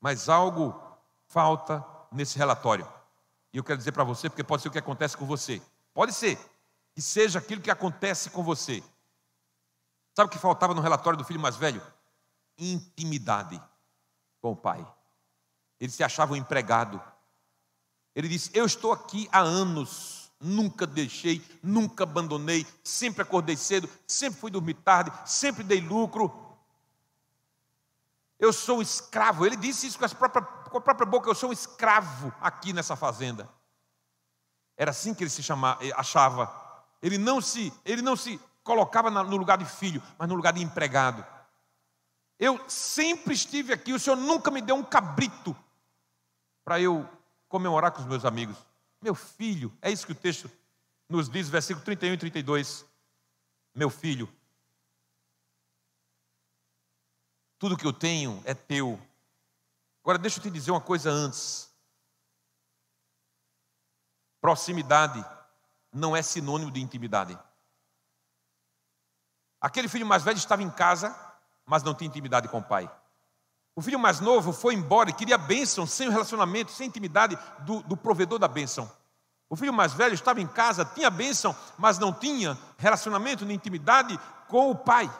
[0.00, 0.80] Mas algo
[1.26, 2.86] falta nesse relatório.
[3.52, 5.60] E eu quero dizer para você, porque pode ser o que acontece com você.
[5.92, 6.38] Pode ser
[6.94, 8.82] que seja aquilo que acontece com você.
[10.14, 11.82] Sabe o que faltava no relatório do filho mais velho?
[12.58, 13.60] Intimidade
[14.40, 14.86] com o pai.
[15.78, 17.00] Ele se achava um empregado.
[18.14, 24.40] Ele disse: Eu estou aqui há anos, nunca deixei, nunca abandonei, sempre acordei cedo, sempre
[24.40, 26.48] fui dormir tarde, sempre dei lucro.
[28.38, 29.46] Eu sou um escravo.
[29.46, 32.96] Ele disse isso com, própria, com a própria boca: Eu sou um escravo aqui nessa
[32.96, 33.48] fazenda.
[34.76, 36.69] Era assim que ele se chamava, achava.
[37.02, 40.62] Ele não se, ele não se colocava no lugar de filho, mas no lugar de
[40.62, 41.24] empregado.
[42.38, 45.56] Eu sempre estive aqui, o Senhor nunca me deu um cabrito
[46.64, 47.08] para eu
[47.48, 48.56] comemorar com os meus amigos.
[49.00, 50.50] Meu filho, é isso que o texto
[51.08, 52.86] nos diz, versículo 31 e 32.
[53.74, 54.28] Meu filho,
[57.58, 59.00] tudo que eu tenho é teu.
[60.02, 61.70] Agora deixa eu te dizer uma coisa antes.
[64.40, 65.24] Proximidade
[65.92, 67.38] não é sinônimo de intimidade.
[69.60, 71.14] Aquele filho mais velho estava em casa,
[71.66, 72.90] mas não tinha intimidade com o pai.
[73.76, 77.82] O filho mais novo foi embora e queria bênção, sem o relacionamento, sem intimidade do,
[77.82, 78.90] do provedor da bênção.
[79.48, 84.18] O filho mais velho estava em casa, tinha bênção, mas não tinha relacionamento nem intimidade
[84.48, 85.10] com o pai.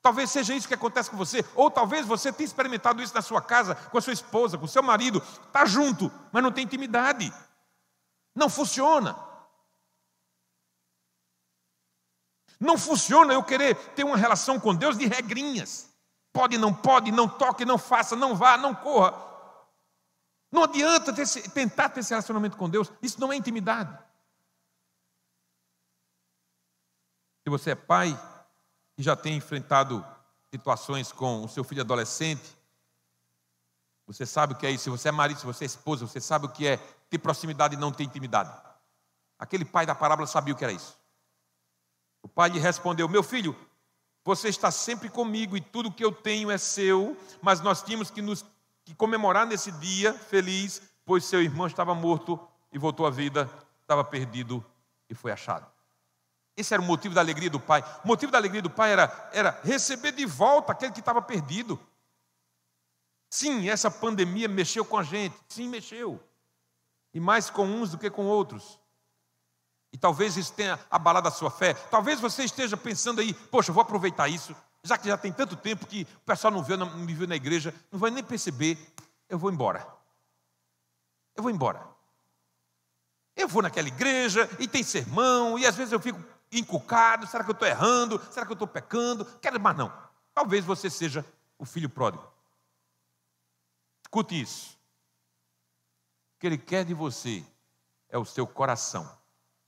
[0.00, 3.42] Talvez seja isso que acontece com você, ou talvez você tenha experimentado isso na sua
[3.42, 7.32] casa, com a sua esposa, com o seu marido, está junto, mas não tem intimidade.
[8.34, 9.27] Não funciona.
[12.60, 15.88] Não funciona eu querer ter uma relação com Deus de regrinhas.
[16.32, 19.14] Pode, não pode, não toque, não faça, não vá, não corra.
[20.50, 23.96] Não adianta ter, tentar ter esse relacionamento com Deus, isso não é intimidade.
[27.44, 28.18] Se você é pai
[28.96, 30.04] e já tem enfrentado
[30.50, 32.58] situações com o seu filho adolescente,
[34.06, 34.84] você sabe o que é isso.
[34.84, 36.78] Se você é marido, se você é esposa, você sabe o que é
[37.10, 38.50] ter proximidade e não ter intimidade.
[39.38, 40.98] Aquele pai da parábola sabia o que era isso.
[42.28, 43.56] O pai lhe respondeu: Meu filho,
[44.22, 48.20] você está sempre comigo e tudo que eu tenho é seu, mas nós tínhamos que
[48.20, 48.44] nos
[48.84, 52.38] que comemorar nesse dia feliz, pois seu irmão estava morto
[52.70, 54.62] e voltou à vida, estava perdido
[55.08, 55.66] e foi achado.
[56.54, 57.82] Esse era o motivo da alegria do pai.
[58.04, 61.80] O motivo da alegria do pai era, era receber de volta aquele que estava perdido.
[63.30, 65.36] Sim, essa pandemia mexeu com a gente.
[65.48, 66.22] Sim, mexeu.
[67.14, 68.78] E mais com uns do que com outros.
[69.92, 71.74] E talvez isso tenha abalado a sua fé.
[71.74, 75.56] Talvez você esteja pensando aí, poxa, eu vou aproveitar isso, já que já tem tanto
[75.56, 78.78] tempo que o pessoal não, viu, não me viu na igreja, não vai nem perceber,
[79.28, 79.86] eu vou embora.
[81.34, 81.86] Eu vou embora.
[83.36, 87.50] Eu vou naquela igreja e tem sermão, e às vezes eu fico encucado, será que
[87.50, 88.20] eu estou errando?
[88.30, 89.24] Será que eu estou pecando?
[89.40, 89.92] Quero mais não.
[90.34, 91.24] Talvez você seja
[91.58, 92.24] o filho pródigo.
[94.02, 94.78] Escute isso.
[96.36, 97.44] O que ele quer de você
[98.08, 99.17] é o seu coração.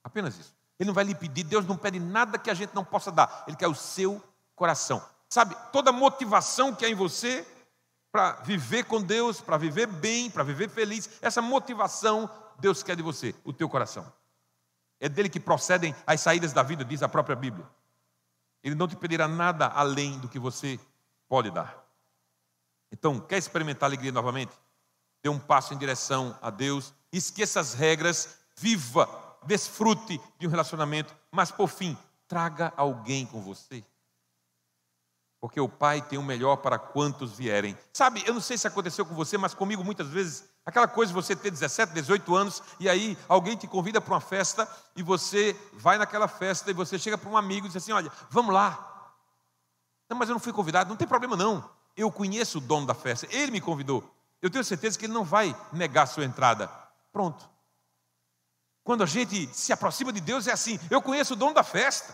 [0.03, 0.55] Apenas isso.
[0.79, 3.45] Ele não vai lhe pedir, Deus não pede nada que a gente não possa dar.
[3.47, 4.23] Ele quer o seu
[4.57, 5.05] coração.
[5.29, 7.47] Sabe, toda motivação que há em você
[8.11, 13.03] para viver com Deus, para viver bem, para viver feliz, essa motivação Deus quer de
[13.03, 14.11] você, o teu coração.
[14.99, 17.67] É dele que procedem as saídas da vida, diz a própria Bíblia.
[18.63, 20.79] Ele não te pedirá nada além do que você
[21.29, 21.83] pode dar.
[22.93, 24.53] Então, quer experimentar alegria novamente?
[25.23, 31.17] Dê um passo em direção a Deus, esqueça as regras, viva desfrute de um relacionamento,
[31.31, 31.97] mas por fim,
[32.29, 33.85] traga alguém com você.
[35.41, 37.77] Porque o Pai tem o melhor para quantos vierem.
[37.93, 41.15] Sabe, eu não sei se aconteceu com você, mas comigo muitas vezes Aquela coisa de
[41.15, 45.57] você ter 17, 18 anos e aí alguém te convida para uma festa e você
[45.73, 49.15] vai naquela festa e você chega para um amigo e diz assim: Olha, vamos lá.
[50.09, 51.69] Não, mas eu não fui convidado, não tem problema não.
[51.97, 54.05] Eu conheço o dono da festa, ele me convidou.
[54.43, 56.71] Eu tenho certeza que ele não vai negar a sua entrada.
[57.13, 57.49] Pronto.
[58.91, 62.13] Quando a gente se aproxima de Deus, é assim: eu conheço o dono da festa,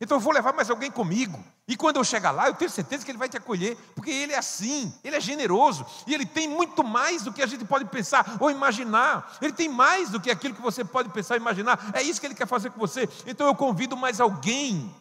[0.00, 1.44] então eu vou levar mais alguém comigo.
[1.66, 4.32] E quando eu chegar lá, eu tenho certeza que ele vai te acolher, porque ele
[4.32, 7.86] é assim, ele é generoso, e ele tem muito mais do que a gente pode
[7.86, 9.36] pensar ou imaginar.
[9.42, 11.90] Ele tem mais do que aquilo que você pode pensar ou imaginar.
[11.92, 13.08] É isso que ele quer fazer com você.
[13.26, 14.94] Então eu convido mais alguém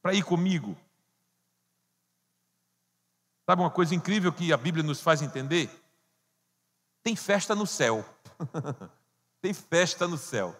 [0.00, 0.78] para ir comigo.
[3.44, 5.68] Sabe uma coisa incrível que a Bíblia nos faz entender?
[7.02, 8.04] Tem festa no céu.
[9.40, 10.54] tem festa no céu.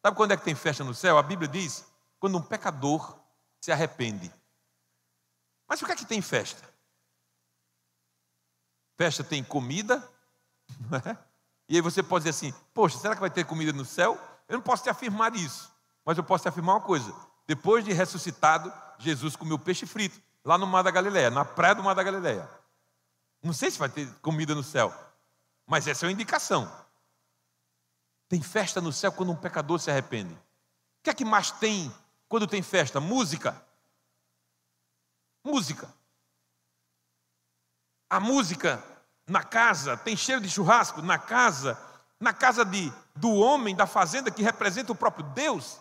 [0.00, 1.18] Sabe quando é que tem festa no céu?
[1.18, 1.84] A Bíblia diz:
[2.18, 3.18] quando um pecador
[3.60, 4.32] se arrepende.
[5.68, 6.62] Mas o que é que tem festa?
[8.96, 10.06] Festa tem comida,
[11.06, 11.16] é?
[11.68, 14.18] e aí você pode dizer assim: Poxa, será que vai ter comida no céu?
[14.48, 15.72] Eu não posso te afirmar isso,
[16.04, 17.14] mas eu posso te afirmar uma coisa:
[17.46, 21.82] depois de ressuscitado, Jesus comeu peixe frito, lá no Mar da Galileia, na praia do
[21.82, 22.48] Mar da Galileia.
[23.42, 24.94] Não sei se vai ter comida no céu,
[25.66, 26.70] mas essa é uma indicação.
[28.32, 30.32] Tem festa no céu quando um pecador se arrepende.
[30.32, 31.94] O que é que mais tem
[32.30, 32.98] quando tem festa?
[32.98, 33.62] Música.
[35.44, 35.86] Música.
[38.08, 38.82] A música
[39.26, 41.78] na casa tem cheiro de churrasco, na casa,
[42.18, 45.78] na casa de, do homem, da fazenda que representa o próprio Deus.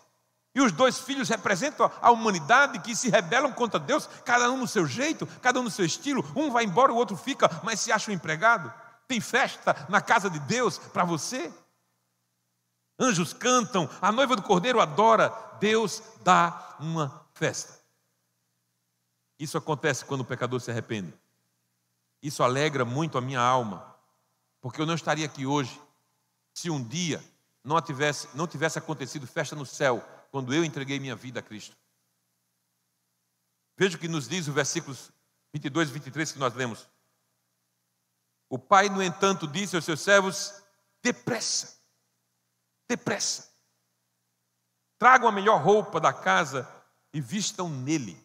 [0.53, 4.67] E os dois filhos representam a humanidade que se rebelam contra Deus, cada um no
[4.67, 6.29] seu jeito, cada um no seu estilo.
[6.35, 8.73] Um vai embora, o outro fica, mas se acha um empregado.
[9.07, 11.49] Tem festa na casa de Deus para você
[13.01, 17.81] anjos cantam, a noiva do cordeiro adora, Deus dá uma festa.
[19.39, 21.13] Isso acontece quando o pecador se arrepende.
[22.21, 23.95] Isso alegra muito a minha alma,
[24.61, 25.81] porque eu não estaria aqui hoje
[26.53, 27.23] se um dia
[27.63, 31.75] não tivesse, não tivesse acontecido festa no céu quando eu entreguei minha vida a Cristo.
[33.75, 35.11] Veja o que nos diz o versículos
[35.51, 36.87] 22 e 23 que nós lemos.
[38.47, 40.61] O pai, no entanto, disse aos seus servos:
[41.01, 41.81] depressa,
[42.91, 43.49] depressa.
[44.99, 46.67] Tragam a melhor roupa da casa
[47.13, 48.17] e vistam nele.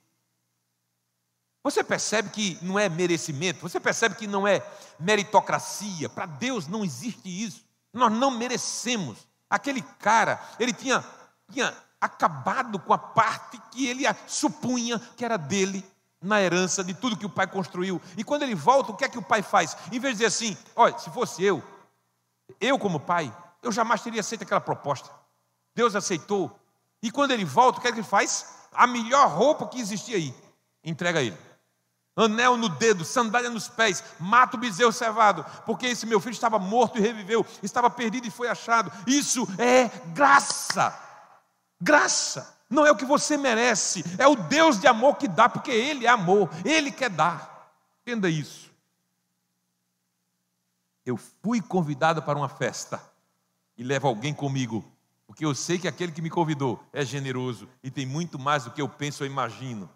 [1.62, 4.62] Você percebe que não é merecimento, você percebe que não é
[5.00, 6.08] meritocracia.
[6.08, 7.64] Para Deus não existe isso.
[7.92, 9.26] Nós não merecemos.
[9.48, 11.04] Aquele cara, ele tinha,
[11.50, 15.84] tinha acabado com a parte que ele supunha que era dele
[16.20, 18.00] na herança de tudo que o pai construiu.
[18.16, 19.76] E quando ele volta, o que é que o pai faz?
[19.90, 21.62] Em vez de dizer assim: olha, se fosse eu,
[22.60, 23.32] eu como pai,
[23.66, 25.10] eu jamais teria aceito aquela proposta.
[25.74, 26.58] Deus aceitou.
[27.02, 28.46] E quando ele volta, o que é que ele faz?
[28.72, 30.34] A melhor roupa que existia aí,
[30.84, 31.38] entrega a ele.
[32.16, 36.58] Anel no dedo, sandália nos pés, mata o bezerro cevado, porque esse meu filho estava
[36.58, 38.90] morto e reviveu, estava perdido e foi achado.
[39.06, 40.98] Isso é graça.
[41.78, 42.56] Graça.
[42.70, 46.06] Não é o que você merece, é o Deus de amor que dá, porque Ele
[46.06, 47.70] é amor, Ele quer dar.
[48.02, 48.72] Entenda isso.
[51.04, 53.00] Eu fui convidado para uma festa
[53.76, 54.84] e levo alguém comigo,
[55.26, 58.70] porque eu sei que aquele que me convidou é generoso e tem muito mais do
[58.70, 59.90] que eu penso ou imagino.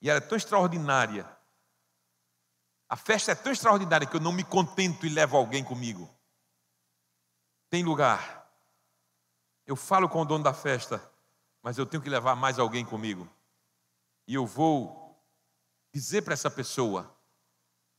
[0.00, 1.28] E ela é tão extraordinária.
[2.88, 6.08] A festa é tão extraordinária que eu não me contento e levo alguém comigo.
[7.68, 8.48] Tem lugar.
[9.66, 11.02] Eu falo com o dono da festa,
[11.62, 13.28] mas eu tenho que levar mais alguém comigo.
[14.26, 15.20] E eu vou
[15.92, 17.16] dizer para essa pessoa: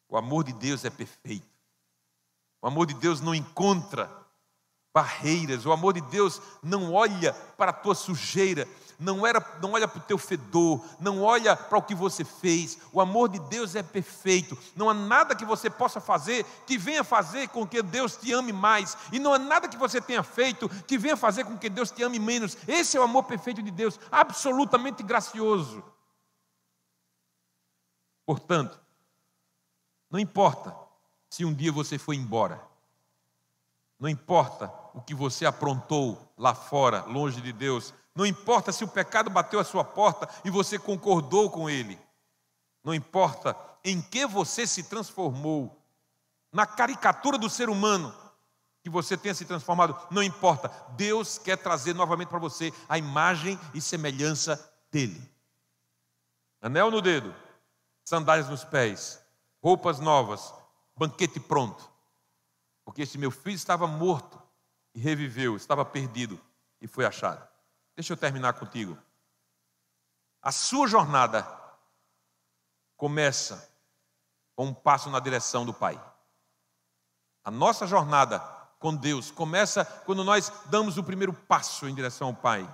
[0.07, 1.49] o amor de Deus é perfeito.
[2.61, 4.20] O amor de Deus não encontra
[4.93, 5.65] barreiras.
[5.65, 8.67] O amor de Deus não olha para a tua sujeira,
[8.99, 12.77] não, era, não olha para o teu fedor, não olha para o que você fez.
[12.93, 14.55] O amor de Deus é perfeito.
[14.75, 18.53] Não há nada que você possa fazer que venha fazer com que Deus te ame
[18.53, 18.95] mais.
[19.11, 22.03] E não há nada que você tenha feito que venha fazer com que Deus te
[22.03, 22.55] ame menos.
[22.67, 25.83] Esse é o amor perfeito de Deus, absolutamente gracioso.
[28.23, 28.79] Portanto,
[30.11, 30.75] não importa
[31.27, 32.61] se um dia você foi embora.
[33.99, 37.93] Não importa o que você aprontou lá fora, longe de Deus.
[38.15, 41.99] Não importa se o pecado bateu a sua porta e você concordou com ele.
[42.83, 45.77] Não importa em que você se transformou.
[46.51, 48.13] Na caricatura do ser humano
[48.83, 50.69] que você tenha se transformado, não importa.
[50.97, 55.29] Deus quer trazer novamente para você a imagem e semelhança dele.
[56.61, 57.33] Anel no dedo,
[58.03, 59.23] sandálias nos pés,
[59.63, 60.53] roupas novas,
[60.97, 61.89] banquete pronto.
[62.83, 64.40] Porque esse meu filho estava morto
[64.93, 66.39] e reviveu, estava perdido
[66.81, 67.47] e foi achado.
[67.95, 68.97] Deixa eu terminar contigo.
[70.41, 71.47] A sua jornada
[72.97, 73.69] começa
[74.55, 76.01] com um passo na direção do Pai.
[77.43, 78.39] A nossa jornada
[78.79, 82.67] com Deus começa quando nós damos o primeiro passo em direção ao Pai.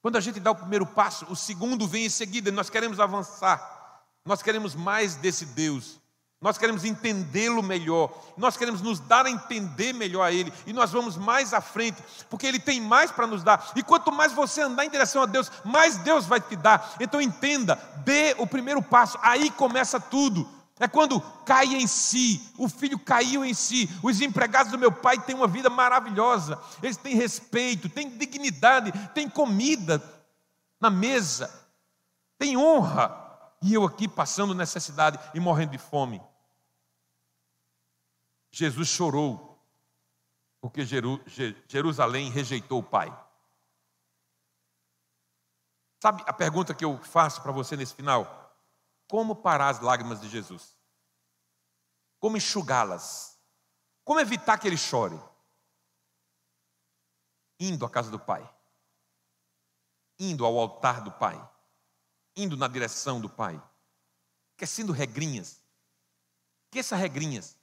[0.00, 4.04] Quando a gente dá o primeiro passo, o segundo vem em seguida, nós queremos avançar,
[4.24, 5.98] nós queremos mais desse Deus,
[6.40, 10.92] nós queremos entendê-lo melhor, nós queremos nos dar a entender melhor a Ele, e nós
[10.92, 14.60] vamos mais à frente, porque Ele tem mais para nos dar, e quanto mais você
[14.60, 16.94] andar em direção a Deus, mais Deus vai te dar.
[17.00, 17.74] Então entenda,
[18.04, 20.48] dê o primeiro passo, aí começa tudo.
[20.80, 23.90] É quando cai em si, o filho caiu em si.
[24.00, 29.28] Os empregados do meu pai têm uma vida maravilhosa, eles têm respeito, têm dignidade, têm
[29.28, 30.00] comida
[30.80, 31.50] na mesa,
[32.38, 33.26] têm honra.
[33.60, 36.22] E eu aqui passando necessidade e morrendo de fome.
[38.58, 39.56] Jesus chorou,
[40.60, 43.08] porque Jerusalém rejeitou o Pai.
[46.02, 48.52] Sabe a pergunta que eu faço para você nesse final?
[49.08, 50.76] Como parar as lágrimas de Jesus?
[52.18, 53.38] Como enxugá-las?
[54.04, 55.20] Como evitar que ele chore?
[57.60, 58.48] Indo à casa do Pai,
[60.18, 61.36] indo ao altar do Pai,
[62.34, 63.62] indo na direção do Pai,
[64.50, 65.62] esquecendo regrinhas.
[66.72, 67.57] Que essas regrinhas?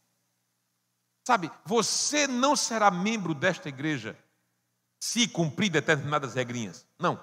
[1.26, 4.16] Sabe, você não será membro desta igreja
[5.00, 6.86] se cumprir determinadas regrinhas.
[7.00, 7.20] Não.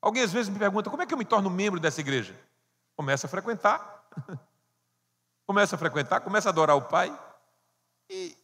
[0.00, 2.38] Alguém às vezes me pergunta: como é que eu me torno membro dessa igreja?
[2.96, 4.08] Começa a frequentar.
[5.46, 7.16] começa a frequentar, começa a adorar o Pai.
[8.08, 8.36] E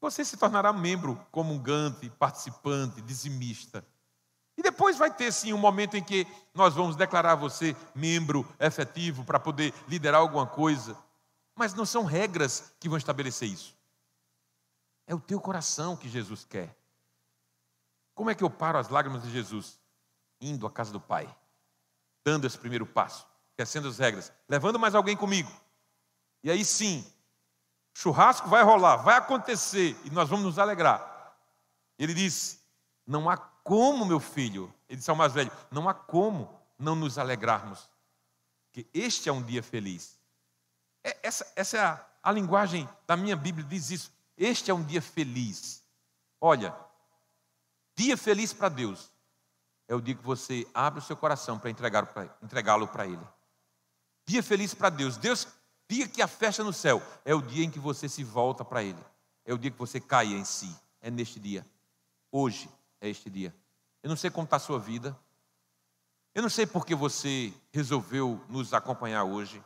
[0.00, 3.84] você se tornará membro comungante, participante, dizimista.
[4.56, 9.24] E depois vai ter sim um momento em que nós vamos declarar você membro efetivo
[9.24, 10.96] para poder liderar alguma coisa.
[11.60, 13.76] Mas não são regras que vão estabelecer isso.
[15.06, 16.74] É o teu coração que Jesus quer.
[18.14, 19.78] Como é que eu paro as lágrimas de Jesus?
[20.40, 21.28] Indo à casa do Pai,
[22.24, 25.52] dando esse primeiro passo, esquecendo as regras, levando mais alguém comigo.
[26.42, 27.04] E aí sim,
[27.92, 31.36] churrasco vai rolar, vai acontecer e nós vamos nos alegrar.
[31.98, 32.58] Ele disse:
[33.06, 37.18] Não há como, meu filho, ele disse ao mais velho: Não há como não nos
[37.18, 37.86] alegrarmos,
[38.64, 40.19] porque este é um dia feliz.
[41.02, 44.12] É, essa, essa é a, a linguagem da minha Bíblia, diz isso.
[44.36, 45.82] Este é um dia feliz.
[46.40, 46.74] Olha,
[47.96, 49.10] dia feliz para Deus
[49.90, 53.26] é o dia que você abre o seu coração para entregá-lo para Ele.
[54.24, 55.16] Dia feliz para Deus.
[55.16, 55.48] Deus,
[55.88, 58.84] dia que a festa no céu, é o dia em que você se volta para
[58.84, 59.04] Ele.
[59.44, 60.72] É o dia que você cai em si.
[61.00, 61.66] É neste dia.
[62.30, 62.70] Hoje
[63.00, 63.52] é este dia.
[64.00, 65.18] Eu não sei como está a sua vida.
[66.32, 69.60] Eu não sei por que você resolveu nos acompanhar hoje.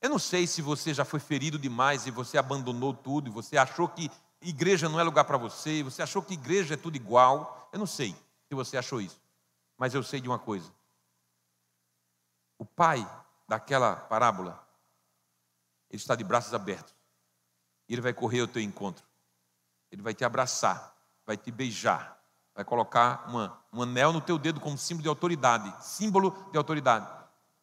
[0.00, 3.56] Eu não sei se você já foi ferido demais e você abandonou tudo, e você
[3.56, 7.68] achou que igreja não é lugar para você, você achou que igreja é tudo igual.
[7.72, 8.12] Eu não sei
[8.48, 9.20] se você achou isso,
[9.76, 10.70] mas eu sei de uma coisa.
[12.58, 13.06] O pai
[13.48, 14.66] daquela parábola,
[15.90, 16.94] ele está de braços abertos.
[17.88, 19.04] E ele vai correr ao teu encontro.
[19.90, 20.94] Ele vai te abraçar,
[21.24, 22.20] vai te beijar,
[22.54, 27.06] vai colocar uma, um anel no teu dedo como símbolo de autoridade, símbolo de autoridade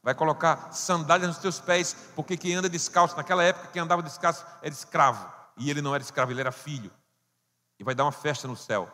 [0.03, 4.45] vai colocar sandálias nos teus pés, porque quem anda descalço, naquela época, quem andava descalço
[4.61, 6.91] era escravo, e ele não era escravo, ele era filho,
[7.79, 8.91] e vai dar uma festa no céu.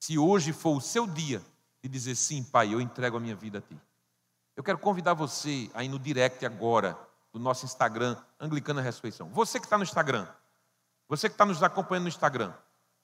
[0.00, 1.42] Se hoje for o seu dia
[1.82, 3.78] de dizer sim, pai, eu entrego a minha vida a ti.
[4.54, 6.96] Eu quero convidar você aí no direct agora,
[7.32, 9.30] do nosso Instagram, Anglicana Ressurreição.
[9.30, 10.28] Você que está no Instagram,
[11.08, 12.52] você que está nos acompanhando no Instagram,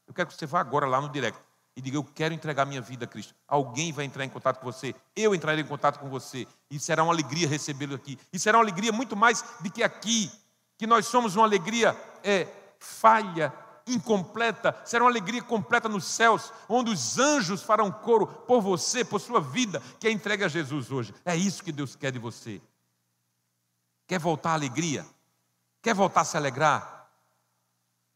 [0.07, 1.41] eu quero que você vá agora lá no direct
[1.79, 3.33] e diga: Eu quero entregar minha vida a Cristo.
[3.47, 7.05] Alguém vai entrar em contato com você, eu entrarei em contato com você, e será
[7.05, 8.19] uma alegria recebê-lo aqui.
[8.33, 10.29] E será uma alegria muito mais do que aqui,
[10.77, 12.49] que nós somos uma alegria é,
[12.81, 13.55] falha,
[13.87, 19.21] incompleta, será uma alegria completa nos céus, onde os anjos farão coro por você, por
[19.21, 21.15] sua vida, que é entregue a Jesus hoje.
[21.25, 22.61] É isso que Deus quer de você.
[24.05, 25.07] Quer voltar à alegria?
[25.81, 27.09] Quer voltar a se alegrar?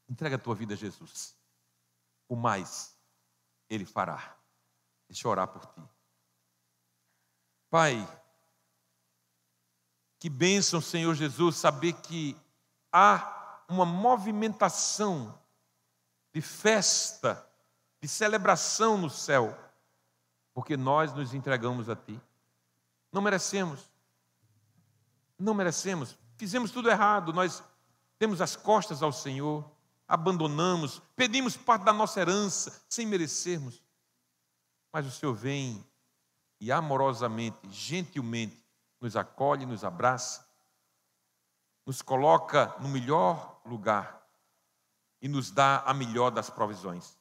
[0.09, 1.37] Entrega a tua vida a Jesus.
[2.29, 2.92] O mais
[3.75, 4.37] ele fará.
[5.09, 5.83] Deixa eu orar por ti.
[7.71, 8.07] Pai,
[10.19, 12.37] que bênção, Senhor Jesus, saber que
[12.93, 15.39] há uma movimentação
[16.35, 17.49] de festa,
[17.99, 19.59] de celebração no céu,
[20.53, 22.21] porque nós nos entregamos a Ti.
[23.11, 23.91] Não merecemos,
[25.39, 27.63] não merecemos, fizemos tudo errado, nós
[28.19, 29.65] temos as costas ao Senhor,
[30.13, 33.83] abandonamos, pedimos parte da nossa herança sem merecermos.
[34.93, 35.83] Mas o Senhor vem
[36.61, 38.63] e amorosamente, gentilmente,
[39.01, 40.47] nos acolhe, nos abraça,
[41.87, 44.23] nos coloca no melhor lugar
[45.23, 47.17] e nos dá a melhor das provisões.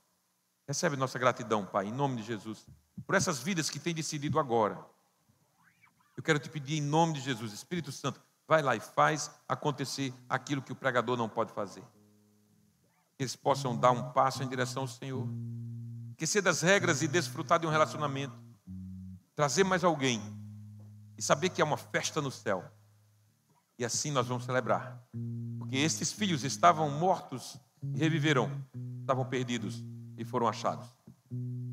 [0.67, 2.67] Recebe nossa gratidão, Pai, em nome de Jesus,
[3.07, 4.77] por essas vidas que têm decidido agora.
[6.17, 10.13] Eu quero te pedir em nome de Jesus, Espírito Santo, vai lá e faz acontecer
[10.27, 11.85] aquilo que o pregador não pode fazer.
[13.21, 15.27] Que eles possam dar um passo em direção ao Senhor.
[16.09, 18.33] Esquecer das regras e desfrutar de um relacionamento.
[19.35, 20.19] Trazer mais alguém.
[21.15, 22.65] E saber que é uma festa no céu.
[23.77, 24.99] E assim nós vamos celebrar.
[25.59, 27.59] Porque estes filhos estavam mortos
[27.93, 28.49] e reviveram.
[29.01, 29.83] Estavam perdidos
[30.17, 30.87] e foram achados.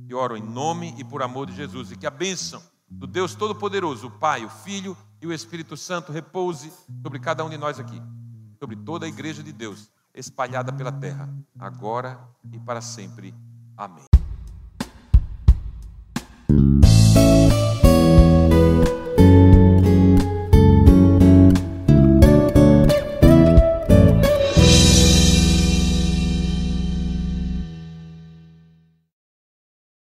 [0.06, 1.90] E oro em nome e por amor de Jesus.
[1.90, 6.12] E que a bênção do Deus Todo-Poderoso, o Pai, o Filho e o Espírito Santo
[6.12, 6.70] repouse
[7.00, 8.02] sobre cada um de nós aqui,
[8.58, 12.18] sobre toda a igreja de Deus, espalhada pela terra, agora
[12.52, 13.34] e para sempre.
[13.76, 14.04] Amém.